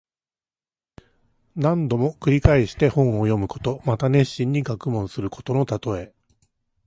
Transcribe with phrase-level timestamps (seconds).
[1.55, 3.83] 何度も繰り返して本を読むこと。
[3.85, 6.11] また熱心に学問することのたとえ。